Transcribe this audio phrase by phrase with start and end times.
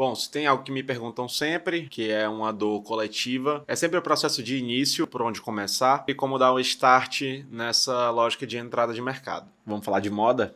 [0.00, 3.98] Bom, se tem algo que me perguntam sempre, que é uma dor coletiva, é sempre
[3.98, 8.56] o processo de início, por onde começar e como dar o start nessa lógica de
[8.56, 9.50] entrada de mercado.
[9.66, 10.54] Vamos falar de moda?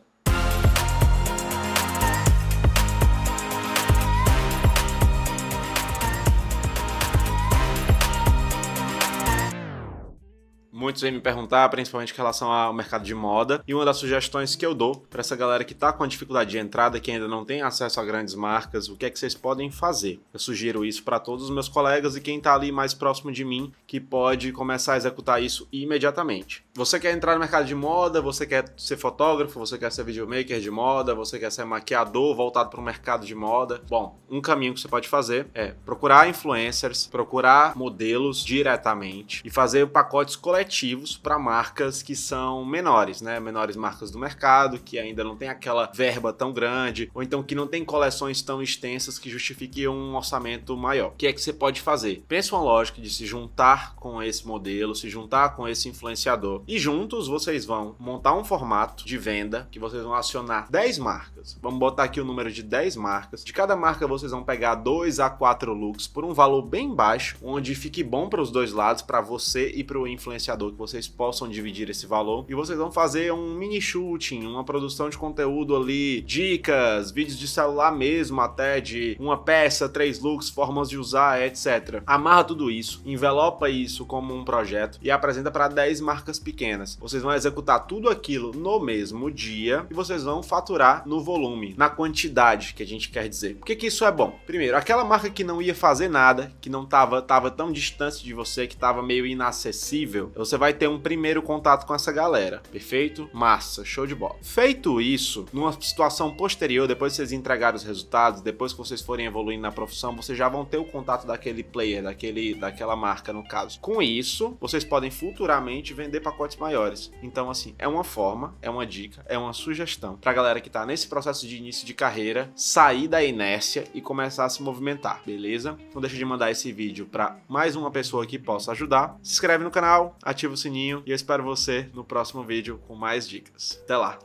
[10.85, 14.55] Muitos vêm me perguntar, principalmente em relação ao mercado de moda, e uma das sugestões
[14.55, 17.27] que eu dou para essa galera que está com a dificuldade de entrada, que ainda
[17.27, 20.19] não tem acesso a grandes marcas, o que é que vocês podem fazer?
[20.31, 23.43] Eu sugiro isso para todos os meus colegas e quem está ali mais próximo de
[23.43, 26.63] mim, que pode começar a executar isso imediatamente.
[26.75, 30.59] Você quer entrar no mercado de moda, você quer ser fotógrafo, você quer ser videomaker
[30.59, 33.81] de moda, você quer ser maquiador voltado para o mercado de moda.
[33.89, 39.87] Bom, um caminho que você pode fazer é procurar influencers, procurar modelos diretamente e fazer
[39.87, 40.74] pacotes coletivos
[41.21, 43.39] para marcas que são menores, né?
[43.39, 47.55] Menores marcas do mercado, que ainda não tem aquela verba tão grande, ou então que
[47.55, 51.09] não tem coleções tão extensas que justifiquem um orçamento maior.
[51.09, 52.23] O que é que você pode fazer?
[52.27, 56.61] Pensa uma lógica de se juntar com esse modelo, se juntar com esse influenciador.
[56.67, 61.57] E juntos vocês vão montar um formato de venda que vocês vão acionar 10 marcas.
[61.61, 63.43] Vamos botar aqui o número de 10 marcas.
[63.43, 67.37] De cada marca vocês vão pegar 2 a 4 looks por um valor bem baixo,
[67.41, 71.07] onde fique bom para os dois lados, para você e para o influenciador que vocês
[71.07, 75.75] possam dividir esse valor e vocês vão fazer um mini shooting, uma produção de conteúdo
[75.75, 81.41] ali, dicas, vídeos de celular mesmo, até de uma peça, três looks, formas de usar,
[81.41, 82.01] etc.
[82.05, 86.97] Amarra tudo isso, envelopa isso como um projeto e apresenta para 10 marcas pequenas.
[86.99, 91.89] Vocês vão executar tudo aquilo no mesmo dia e vocês vão faturar no volume, na
[91.89, 93.55] quantidade que a gente quer dizer.
[93.55, 94.37] Por que, que isso é bom?
[94.45, 98.33] Primeiro, aquela marca que não ia fazer nada, que não tava, tava tão distante de
[98.33, 103.29] você, que tava meio inacessível, você vai ter um primeiro contato com essa galera, perfeito?
[103.33, 104.35] Massa, show de bola.
[104.41, 109.25] Feito isso, numa situação posterior, depois que vocês entregarem os resultados, depois que vocês forem
[109.25, 113.47] evoluindo na profissão, vocês já vão ter o contato daquele player, daquele, daquela marca no
[113.47, 113.79] caso.
[113.79, 117.11] Com isso, vocês podem futuramente vender pacotes maiores.
[117.21, 120.85] Então, assim, é uma forma, é uma dica, é uma sugestão pra galera que tá
[120.85, 125.77] nesse processo de início de carreira sair da inércia e começar a se movimentar, beleza?
[125.93, 129.17] Não deixa de mandar esse vídeo para mais uma pessoa que possa ajudar.
[129.21, 132.95] Se inscreve no canal, ativa o sininho e eu espero você no próximo vídeo com
[132.95, 133.79] mais dicas.
[133.83, 134.19] Até lá!